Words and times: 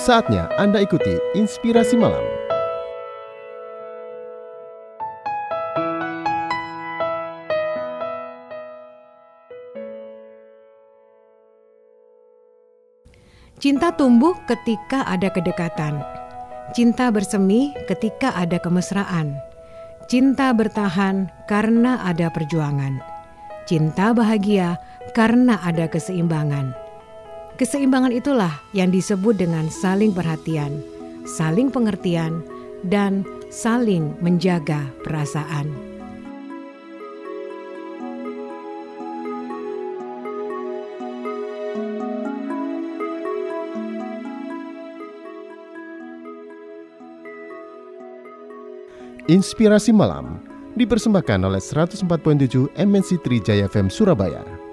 Saatnya 0.00 0.48
Anda 0.56 0.80
ikuti 0.80 1.12
Inspirasi 1.36 1.92
Malam. 1.92 2.24
Cinta 13.60 13.92
tumbuh 13.92 14.32
ketika 14.48 15.04
ada 15.04 15.28
kedekatan. 15.28 16.00
Cinta 16.72 17.12
bersemi 17.12 17.76
ketika 17.84 18.32
ada 18.32 18.56
kemesraan. 18.56 19.36
Cinta 20.08 20.48
bertahan 20.56 21.28
karena 21.44 22.00
ada 22.08 22.32
perjuangan. 22.32 23.04
Cinta 23.68 24.16
bahagia 24.16 24.80
karena 25.12 25.60
ada 25.60 25.84
keseimbangan. 25.92 26.89
Keseimbangan 27.60 28.16
itulah 28.16 28.56
yang 28.72 28.88
disebut 28.88 29.36
dengan 29.36 29.68
saling 29.68 30.16
perhatian, 30.16 30.80
saling 31.28 31.68
pengertian, 31.68 32.40
dan 32.88 33.20
saling 33.52 34.16
menjaga 34.24 34.88
perasaan. 35.04 35.68
Inspirasi 49.28 49.92
Malam 49.92 50.40
dipersembahkan 50.80 51.44
oleh 51.44 51.60
104.7 51.60 52.72
MNC 52.72 53.20
Trijaya 53.20 53.68
FM 53.68 53.92
Surabaya. 53.92 54.69